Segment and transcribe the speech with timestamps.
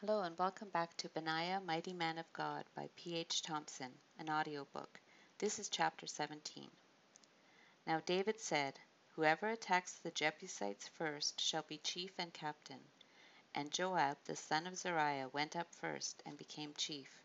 [0.00, 3.42] Hello and welcome back to Benaiah, Mighty Man of God by P.H.
[3.42, 5.00] Thompson, an audiobook.
[5.38, 6.70] This is chapter 17.
[7.84, 8.78] Now David said,
[9.16, 12.78] Whoever attacks the Jebusites first shall be chief and captain.
[13.56, 17.20] And Joab the son of Zeruiah went up first and became chief.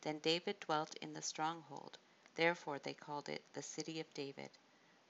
[0.00, 1.98] Then David dwelt in the stronghold,
[2.34, 4.50] therefore they called it the city of David.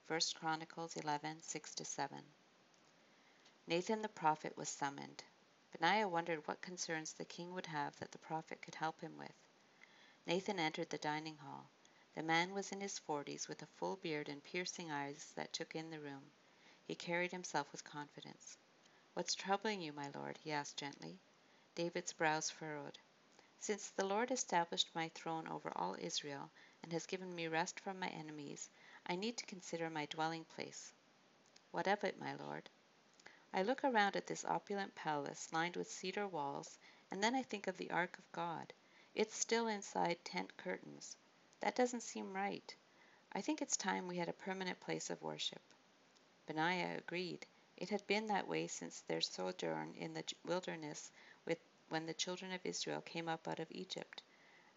[0.05, 2.23] 1 Chronicles 11 6 7.
[3.65, 5.23] Nathan the prophet was summoned.
[5.71, 9.33] Benaiah wondered what concerns the king would have that the prophet could help him with.
[10.25, 11.69] Nathan entered the dining hall.
[12.15, 15.75] The man was in his forties with a full beard and piercing eyes that took
[15.75, 16.31] in the room.
[16.85, 18.57] He carried himself with confidence.
[19.13, 20.37] What's troubling you, my lord?
[20.37, 21.19] he asked gently.
[21.75, 22.97] David's brows furrowed.
[23.59, 26.49] Since the Lord established my throne over all Israel
[26.81, 28.69] and has given me rest from my enemies,
[29.05, 30.93] I need to consider my dwelling place.
[31.71, 32.69] What of it, my lord?
[33.51, 36.77] I look around at this opulent palace lined with cedar walls,
[37.09, 38.73] and then I think of the ark of God.
[39.15, 41.17] It's still inside tent curtains.
[41.59, 42.75] That doesn't seem right.
[43.33, 45.61] I think it's time we had a permanent place of worship.
[46.45, 47.45] Benaiah agreed.
[47.75, 51.11] It had been that way since their sojourn in the wilderness
[51.45, 54.21] with, when the children of Israel came up out of Egypt.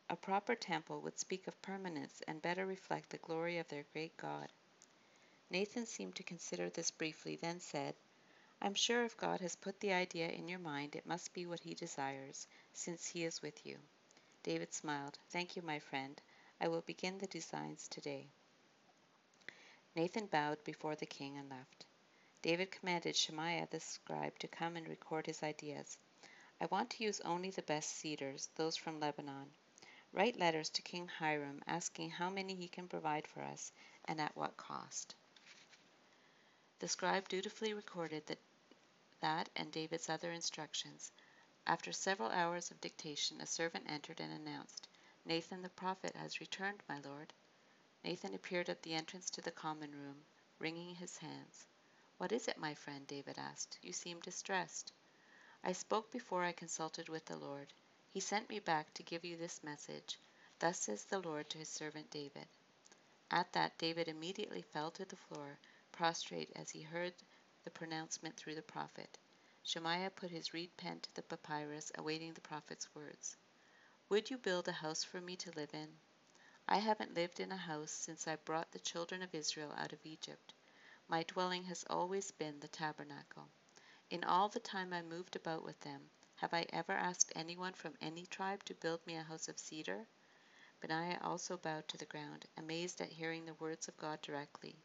[0.09, 4.17] A proper temple would speak of permanence and better reflect the glory of their great
[4.17, 4.50] God.
[5.50, 7.95] Nathan seemed to consider this briefly, then said,
[8.65, 11.59] I'm sure if God has put the idea in your mind, it must be what
[11.59, 13.77] He desires, since He is with you.
[14.45, 15.19] David smiled.
[15.31, 16.23] Thank you, my friend.
[16.61, 18.29] I will begin the designs today.
[19.97, 21.87] Nathan bowed before the king and left.
[22.41, 25.99] David commanded Shemaiah the scribe to come and record his ideas.
[26.61, 29.51] I want to use only the best cedars, those from Lebanon.
[30.13, 33.73] Write letters to King Hiram asking how many he can provide for us
[34.05, 35.17] and at what cost.
[36.79, 38.39] The scribe dutifully recorded that
[39.23, 41.11] that and David's other instructions.
[41.67, 44.89] After several hours of dictation, a servant entered and announced,
[45.25, 47.33] Nathan the prophet has returned, my lord.
[48.05, 50.25] Nathan appeared at the entrance to the common room,
[50.59, 51.66] wringing his hands.
[52.19, 53.06] What is it, my friend?
[53.06, 53.78] David asked.
[53.81, 54.93] You seem distressed.
[55.65, 57.72] I spoke before I consulted with the Lord.
[58.10, 60.19] He sent me back to give you this message.
[60.59, 62.49] Thus says the Lord to his servant David.
[63.31, 65.59] At that, David immediately fell to the floor,
[65.93, 67.15] prostrate as he heard
[67.65, 69.19] the pronouncement through the prophet.
[69.62, 73.37] Shemaiah put his reed pen to the papyrus, awaiting the prophet's words.
[74.09, 75.89] Would you build a house for me to live in?
[76.69, 80.05] I haven't lived in a house since I brought the children of Israel out of
[80.05, 80.53] Egypt.
[81.09, 83.49] My dwelling has always been the tabernacle.
[84.11, 87.97] In all the time I moved about with them, have I ever asked anyone from
[88.01, 90.06] any tribe to build me a house of cedar?
[90.81, 94.77] Benaiah also bowed to the ground, amazed at hearing the words of God directly.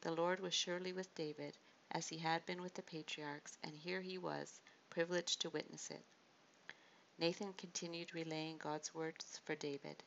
[0.00, 1.56] The Lord was surely with David,
[1.90, 4.60] as he had been with the patriarchs, and here he was,
[4.90, 6.04] privileged to witness it.
[7.18, 10.02] Nathan continued relaying God's words for David.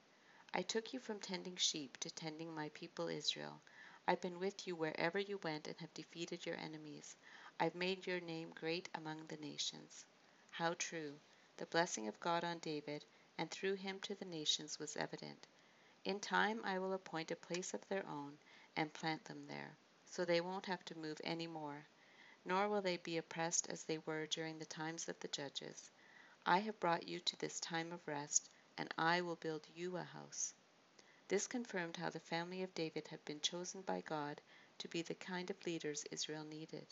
[0.53, 3.62] I took you from tending sheep to tending my people Israel.
[4.08, 7.16] I've been with you wherever you went and have defeated your enemies.
[7.59, 10.06] I've made your name great among the nations.
[10.52, 11.20] How true!
[11.58, 13.06] The blessing of God on David,
[13.38, 15.47] and through him to the nations, was evident.
[16.06, 18.38] In time I will appoint a place of their own
[18.75, 19.78] and plant them there
[20.12, 21.86] so they won't have to move any more,
[22.44, 25.90] nor will they be oppressed as they were during the times of the judges.
[26.46, 30.04] I have brought you to this time of rest, and I will build you a
[30.04, 30.54] house.
[31.30, 34.42] This confirmed how the family of David had been chosen by God
[34.80, 36.88] to be the kind of leaders Israel needed.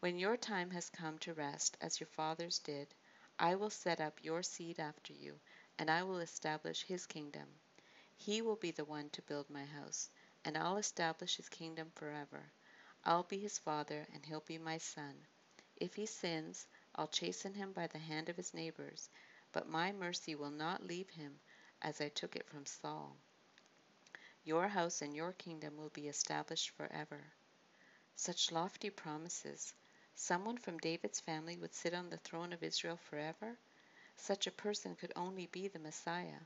[0.00, 2.94] When your time has come to rest, as your fathers did,
[3.38, 5.40] I will set up your seed after you,
[5.78, 7.48] and I will establish his kingdom.
[8.16, 10.10] He will be the one to build my house,
[10.44, 12.42] and I'll establish his kingdom forever.
[13.04, 15.14] I'll be his father, and he'll be my son.
[15.76, 19.08] If he sins, I'll chasten him by the hand of his neighbors,
[19.52, 21.40] but my mercy will not leave him
[21.80, 23.16] as I took it from Saul.
[24.44, 27.20] Your house and your kingdom will be established forever.
[28.16, 29.74] Such lofty promises.
[30.14, 33.56] Someone from David's family would sit on the throne of Israel forever?
[34.16, 36.40] Such a person could only be the Messiah.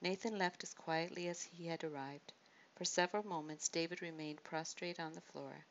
[0.00, 2.32] Nathan left as quietly as he had arrived.
[2.74, 5.64] For several moments David remained prostrate on the floor.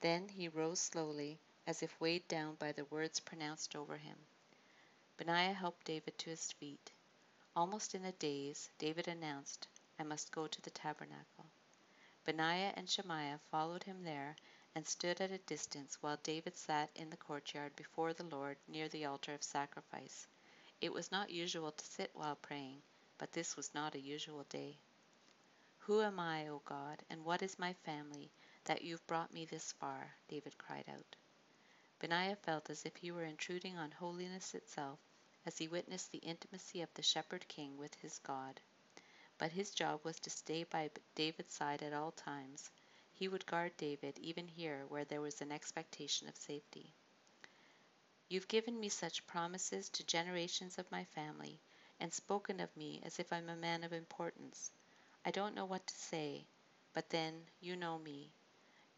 [0.00, 4.16] Then he rose slowly, as if weighed down by the words pronounced over him.
[5.16, 6.92] Benaiah helped David to his feet.
[7.56, 9.66] Almost in a daze, David announced,
[9.98, 11.46] I must go to the tabernacle.
[12.24, 14.36] Benaiah and Shemaiah followed him there
[14.76, 18.88] and stood at a distance while David sat in the courtyard before the Lord near
[18.88, 20.28] the altar of sacrifice.
[20.80, 22.82] It was not usual to sit while praying,
[23.18, 24.76] but this was not a usual day.
[25.86, 28.32] Who am I, O God, and what is my family,
[28.64, 30.16] that you've brought me this far?
[30.26, 31.14] David cried out.
[32.00, 34.98] Benaiah felt as if he were intruding on holiness itself
[35.44, 38.60] as he witnessed the intimacy of the shepherd king with his God.
[39.38, 42.68] But his job was to stay by David's side at all times.
[43.14, 46.92] He would guard David even here where there was an expectation of safety.
[48.28, 51.60] You've given me such promises to generations of my family,
[52.00, 54.72] and spoken of me as if I'm a man of importance.
[55.26, 56.46] I don't know what to say,
[56.94, 58.30] but then, you know me.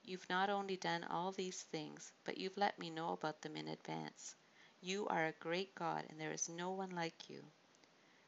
[0.04, 3.66] You've not only done all these things, but you've let me know about them in
[3.66, 4.36] advance.
[4.82, 7.42] You are a great God, and there is no one like you.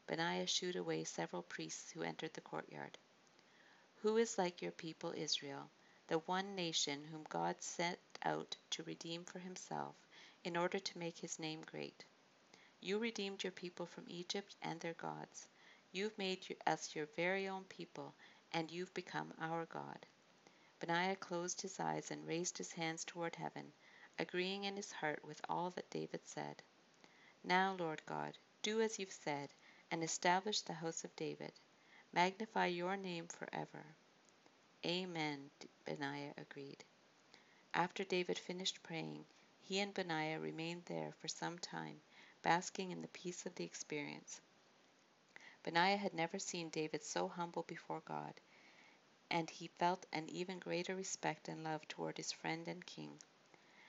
[0.06, 2.96] Benaiah shooed away several priests who entered the courtyard.
[3.96, 5.70] Who is like your people Israel,
[6.06, 9.94] the one nation whom God sent out to redeem for himself,
[10.42, 12.06] in order to make his name great?
[12.80, 15.46] You redeemed your people from Egypt and their gods.
[15.92, 18.14] You've made us your very own people,
[18.52, 20.06] and you've become our God.
[20.78, 23.72] Benaiah closed his eyes and raised his hands toward heaven,
[24.18, 26.62] agreeing in his heart with all that David said.
[27.42, 29.52] Now, Lord God, do as you've said,
[29.90, 31.52] and establish the house of David.
[32.12, 33.84] Magnify your name forever.
[34.86, 35.50] Amen,
[35.84, 36.84] Benaiah agreed.
[37.74, 39.24] After David finished praying,
[39.60, 42.00] he and Benaiah remained there for some time,
[42.42, 44.40] basking in the peace of the experience.
[45.62, 48.40] Benaiah had never seen David so humble before God,
[49.30, 53.20] and he felt an even greater respect and love toward his friend and king.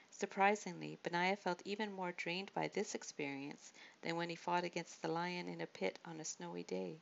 [0.09, 3.71] Surprisingly, Benaiah felt even more drained by this experience
[4.01, 6.99] than when he fought against the lion in a pit on a snowy day.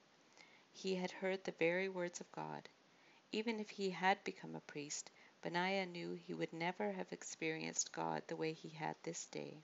[0.71, 2.69] He had heard the very words of God.
[3.31, 5.09] Even if he had become a priest,
[5.41, 9.63] Benaiah knew he would never have experienced God the way he had this day.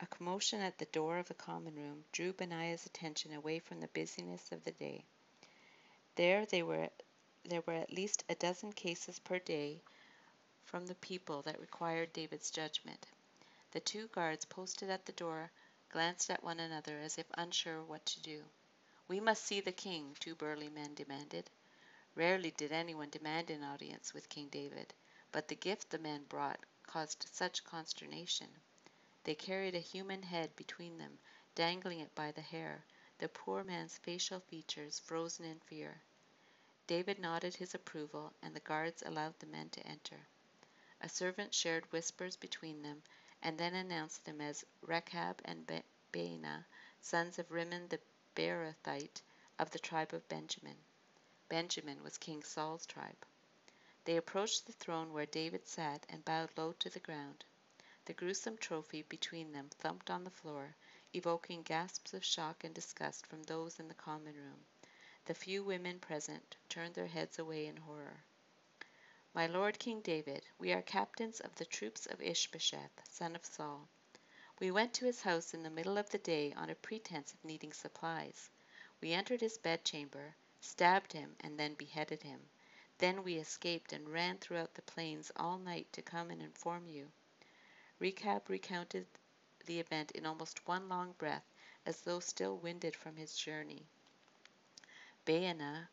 [0.00, 3.88] A commotion at the door of the common room drew Benaiah's attention away from the
[3.88, 5.04] busyness of the day.
[6.14, 6.90] There they were
[7.44, 9.82] there were at least a dozen cases per day
[10.62, 13.08] from the people that required David's judgment.
[13.72, 15.50] The two guards posted at the door
[15.88, 18.44] glanced at one another as if unsure what to do.
[19.08, 21.50] We must see the king, two burly men demanded.
[22.14, 24.94] Rarely did anyone demand an audience with King David,
[25.32, 28.48] but the gift the men brought caused such consternation.
[29.24, 31.18] They carried a human head between them,
[31.56, 32.84] dangling it by the hair,
[33.18, 36.00] the poor man's facial features frozen in fear.
[36.86, 40.20] David nodded his approval, and the guards allowed the men to enter.
[41.00, 43.02] A servant shared whispers between them,
[43.42, 45.66] and then announced them as Rechab and
[46.12, 46.64] Baanah,
[47.00, 48.00] sons of Rimmon the
[48.36, 49.20] Beerothite
[49.58, 50.76] of the tribe of Benjamin.
[51.48, 53.26] Benjamin was King Saul's tribe.
[54.04, 57.44] They approached the throne where David sat and bowed low to the ground.
[58.08, 60.74] The gruesome trophy between them thumped on the floor,
[61.12, 64.64] evoking gasps of shock and disgust from those in the common room.
[65.26, 68.24] The few women present turned their heads away in horror.
[69.34, 73.86] My lord King David, we are captains of the troops of Ishbosheth, son of Saul.
[74.58, 77.44] We went to his house in the middle of the day on a pretense of
[77.44, 78.48] needing supplies.
[79.02, 82.40] We entered his bedchamber, stabbed him, and then beheaded him.
[82.96, 87.12] Then we escaped and ran throughout the plains all night to come and inform you.
[88.00, 89.06] Rechab recounted
[89.66, 91.44] the event in almost one long breath,
[91.84, 93.86] as though still winded from his journey.
[95.26, 95.88] Baanah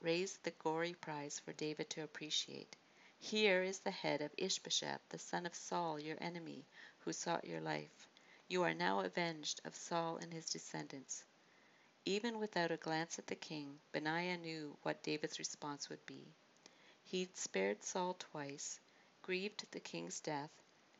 [0.00, 2.76] raised the gory prize for David to appreciate.
[3.18, 6.66] Here is the head of Ishbosheth, the son of Saul, your enemy,
[6.98, 8.08] who sought your life.
[8.46, 11.24] You are now avenged of Saul and his descendants.
[12.04, 16.34] Even without a glance at the king, Benaiah knew what David's response would be.
[17.04, 18.80] He'd spared Saul twice,
[19.22, 20.50] grieved the king's death,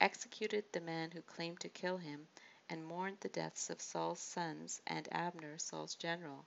[0.00, 2.28] executed the man who claimed to kill him,
[2.68, 6.46] and mourned the deaths of Saul's sons and Abner, Saul's general.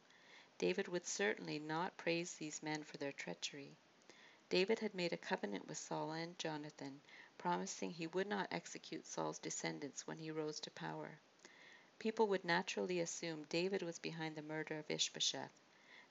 [0.57, 3.75] David would certainly not praise these men for their treachery.
[4.49, 7.01] David had made a covenant with Saul and Jonathan,
[7.37, 11.19] promising he would not execute Saul's descendants when he rose to power.
[11.99, 15.51] People would naturally assume David was behind the murder of Ishbosheth.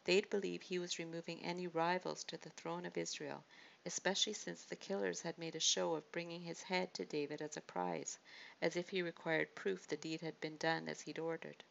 [0.05, 3.45] They'd believe he was removing any rivals to the throne of Israel,
[3.87, 7.57] especially since the killers had made a show of bringing his head to David as
[7.57, 8.19] a prize,
[8.61, 11.65] as if he required proof the deed had been done as he'd ordered.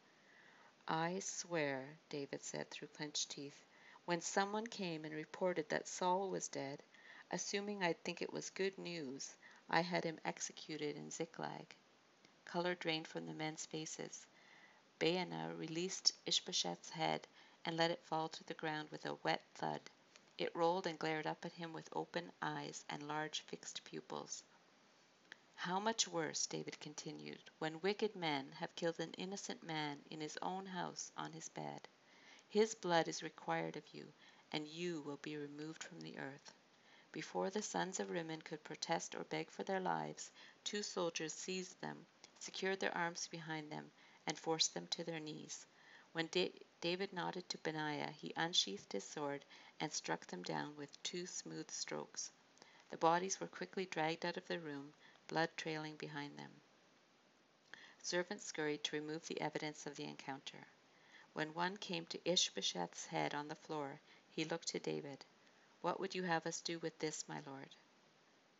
[0.88, 3.64] I swear, David said through clenched teeth,
[4.06, 6.82] when someone came and reported that Saul was dead,
[7.30, 9.36] assuming I'd think it was good news,
[9.68, 11.76] I had him executed in Ziklag.
[12.44, 14.26] Color drained from the men's faces.
[14.98, 17.28] Baanah released Ishbosheth's head
[17.64, 19.80] and let it fall to the ground with a wet thud.
[20.40, 24.42] It rolled and glared up at him with open eyes and large fixed pupils.
[25.54, 30.38] How much worse, David continued, when wicked men have killed an innocent man in his
[30.40, 31.86] own house on his bed.
[32.48, 34.14] His blood is required of you,
[34.50, 36.54] and you will be removed from the earth.
[37.12, 40.30] Before the sons of Rimmon could protest or beg for their lives,
[40.64, 42.06] two soldiers seized them,
[42.38, 43.92] secured their arms behind them,
[44.26, 45.66] and forced them to their knees.
[46.12, 49.44] When da- David nodded to Benaiah, he unsheathed his sword
[49.78, 52.32] and struck them down with two smooth strokes.
[52.90, 54.94] The bodies were quickly dragged out of the room,
[55.28, 56.50] blood trailing behind them.
[58.02, 60.66] Servants scurried to remove the evidence of the encounter.
[61.32, 64.00] When one came to Ishbosheth's head on the floor,
[64.30, 65.24] he looked to David.
[65.80, 67.76] What would you have us do with this, my lord?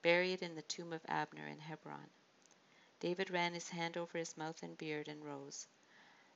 [0.02, 2.10] Bury it in the tomb of Abner in Hebron.
[3.00, 5.66] David ran his hand over his mouth and beard and rose.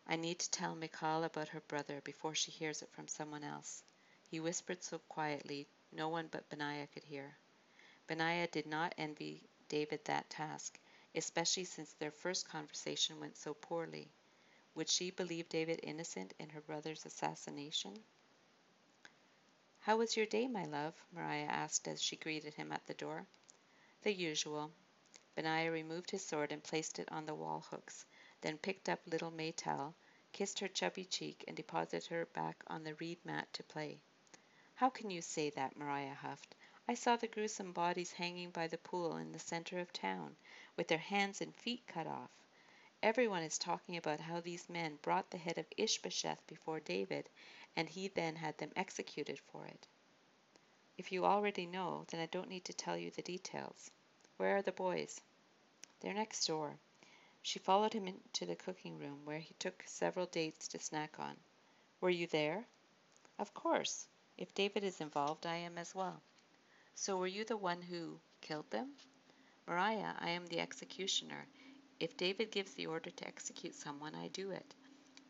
[0.06, 3.82] I need to tell Michal about her brother before she hears it from someone else.
[4.30, 7.36] He whispered so quietly no one but Benaiah could hear.
[8.06, 10.78] Benaiah did not envy David that task,
[11.14, 14.10] especially since their first conversation went so poorly.
[14.74, 18.04] Would she believe David innocent in her brother's assassination?
[19.80, 20.94] How was your day, my love?
[21.12, 23.26] Maria asked as she greeted him at the door.
[24.02, 24.70] The usual.
[25.34, 28.04] Benaiah removed his sword and placed it on the wall hooks,
[28.44, 29.94] then picked up little Maytal,
[30.32, 33.98] kissed her chubby cheek, and deposited her back on the reed mat to play.
[34.74, 35.78] How can you say that?
[35.78, 36.54] Maria huffed.
[36.86, 40.36] I saw the gruesome bodies hanging by the pool in the center of town,
[40.76, 42.28] with their hands and feet cut off.
[43.02, 47.30] Everyone is talking about how these men brought the head of Ishbosheth before David,
[47.76, 49.86] and he then had them executed for it.
[50.98, 53.90] If you already know, then I don't need to tell you the details.
[54.36, 55.18] Where are the boys?
[56.00, 56.78] They're next door.
[57.46, 61.36] She followed him into the cooking room, where he took several dates to snack on.
[62.00, 62.66] Were you there?
[63.38, 64.08] Of course.
[64.38, 66.22] If David is involved, I am as well.
[66.94, 68.94] So were you the one who killed them?
[69.66, 71.46] Maria, I am the executioner.
[72.00, 74.74] If David gives the order to execute someone, I do it.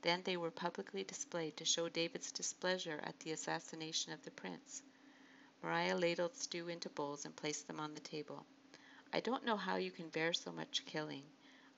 [0.03, 4.85] Then they were publicly displayed to show David's displeasure at the assassination of the prince.
[5.65, 8.47] Maria ladled stew into bowls and placed them on the table.
[9.13, 11.25] I don't know how you can bear so much killing.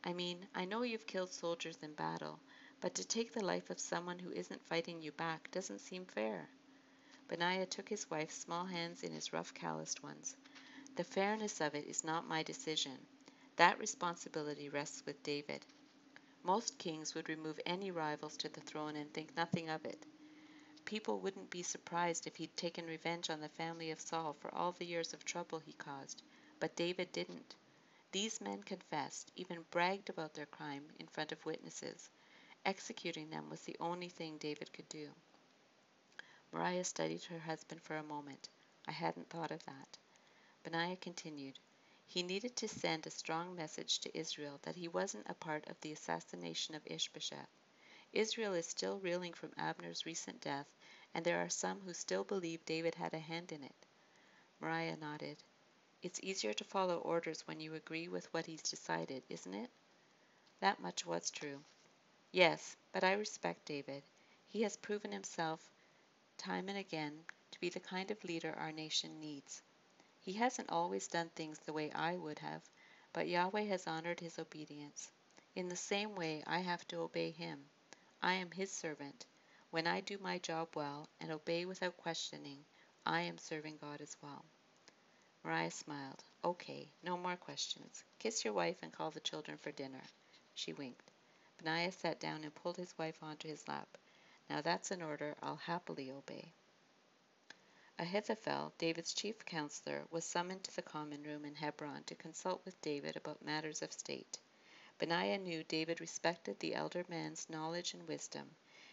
[0.07, 2.41] I mean, I know you've killed soldiers in battle,
[2.81, 6.49] but to take the life of someone who isn't fighting you back doesn't seem fair.
[7.29, 10.37] Benaiah took his wife's small hands in his rough, calloused ones.
[10.97, 13.07] The fairness of it is not my decision.
[13.57, 15.67] That responsibility rests with David.
[16.43, 20.07] Most kings would remove any rivals to the throne and think nothing of it.
[20.87, 24.73] People wouldn't be surprised if he'd taken revenge on the family of Saul for all
[24.73, 26.23] the years of trouble he caused,
[26.61, 27.57] but David didn't.
[28.17, 32.09] These men confessed, even bragged about their crime in front of witnesses.
[32.65, 35.11] Executing them was the only thing David could do.
[36.51, 38.49] Maria studied her husband for a moment.
[38.89, 39.99] I hadn't thought of that.
[40.63, 41.59] Benaiah continued.
[42.07, 45.79] He needed to send a strong message to Israel that he wasn't a part of
[45.83, 47.51] the assassination of Ishbosheth.
[48.15, 50.73] Israel is still reeling from Abner's recent death,
[51.13, 53.87] and there are some who still believe David had a hand in it.
[54.59, 55.45] Maria nodded.
[56.07, 59.69] It's easier to follow orders when you agree with what he's decided, isn't it?
[60.61, 61.65] That much was true.
[62.31, 64.05] Yes, but I respect David.
[64.47, 65.69] He has proven himself
[66.39, 69.63] time and again to be the kind of leader our nation needs.
[70.21, 72.63] He hasn't always done things the way I would have,
[73.13, 75.11] but Yahweh has honored his obedience.
[75.57, 77.69] In the same way, I have to obey him.
[78.23, 79.27] I am his servant.
[79.73, 82.65] When I do my job well and obey without questioning,
[83.05, 84.45] I am serving God as well.
[85.47, 86.25] Maria smiled.
[86.43, 88.03] Okay, no more questions.
[88.19, 90.03] Kiss your wife and call the children for dinner.
[90.57, 91.13] She winked.
[91.59, 93.87] Benaiah sat down and pulled his wife onto his lap.
[94.51, 96.53] Now that's an order I'll happily obey.
[97.97, 102.81] Ahithophel, David's chief counselor, was summoned to the common room in Hebron to consult with
[102.81, 104.41] David about matters of state.
[104.99, 108.51] Benaiah knew David respected the elder man's knowledge and wisdom.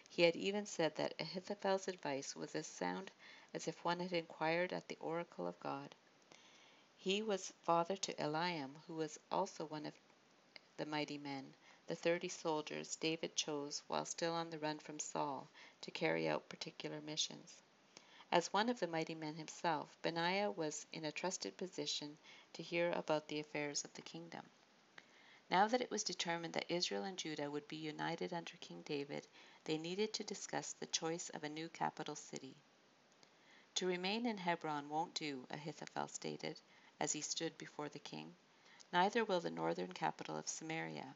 [0.07, 3.09] He had even said that Ahithophel's advice was as sound
[3.55, 5.95] as if one had inquired at the oracle of God.
[7.05, 9.93] He was father to Eliam, who was also one of
[10.77, 11.53] the mighty men,
[11.85, 15.49] the thirty soldiers David chose while still on the run from Saul
[15.81, 17.61] to carry out particular missions.
[18.31, 22.17] As one of the mighty men himself, Benaiah was in a trusted position
[22.53, 24.45] to hear about the affairs of the kingdom.
[25.51, 29.27] Now that it was determined that Israel and Judah would be united under King David,
[29.65, 32.55] they needed to discuss the choice of a new capital city.
[33.75, 36.61] To remain in Hebron won't do, Ahithophel stated,
[36.99, 38.35] as he stood before the king.
[38.91, 41.15] Neither will the northern capital of Samaria.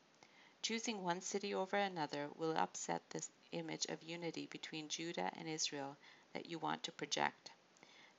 [0.61, 5.95] Choosing one city over another will upset the image of unity between Judah and Israel
[6.33, 7.51] that you want to project.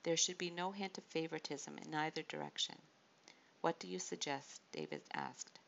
[0.03, 2.77] There should be no hint of favoritism in either direction.
[3.61, 4.61] What do you suggest?
[4.71, 5.59] David asked.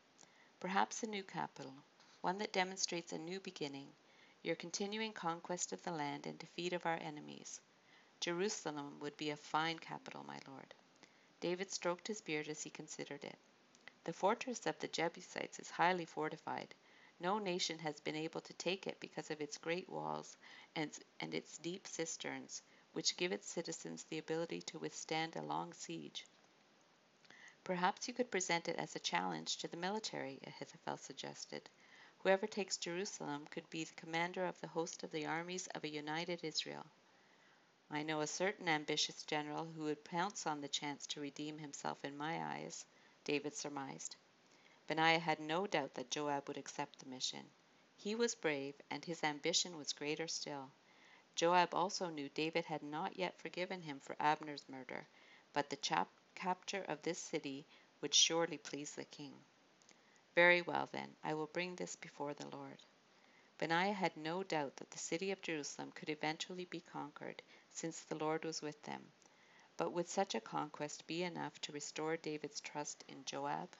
[0.58, 1.74] Perhaps a new capital,
[2.22, 3.88] one that demonstrates a new beginning,
[4.42, 7.60] your continuing conquest of the land and defeat of our enemies.
[8.20, 10.74] Jerusalem would be a fine capital, my lord.
[11.42, 13.36] David stroked his beard as he considered it.
[14.04, 16.72] The fortress of the Jebusites is highly fortified.
[17.18, 20.36] No nation has been able to take it because of its great walls
[20.76, 25.72] and, and its deep cisterns, which give its citizens the ability to withstand a long
[25.72, 26.24] siege.
[27.64, 31.68] Perhaps you could present it as a challenge to the military, Ahithophel suggested.
[32.18, 35.88] Whoever takes Jerusalem could be the commander of the host of the armies of a
[35.88, 36.86] united Israel.
[37.94, 42.02] I know a certain ambitious general who would pounce on the chance to redeem himself
[42.06, 42.86] in my eyes,
[43.22, 44.16] David surmised.
[44.86, 47.50] Benaiah had no doubt that Joab would accept the mission.
[47.94, 50.70] He was brave, and his ambition was greater still.
[51.34, 55.06] Joab also knew David had not yet forgiven him for Abner's murder,
[55.52, 57.66] but the chap- capture of this city
[58.00, 59.34] would surely please the king.
[60.34, 62.78] Very well, then, I will bring this before the Lord.
[63.58, 67.42] Benaiah had no doubt that the city of Jerusalem could eventually be conquered,
[67.72, 69.02] since the Lord was with them.
[69.76, 73.70] But would such a conquest be enough to restore David's trust in Joab?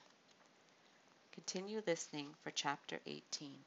[1.31, 3.63] Continue listening for chapter 18.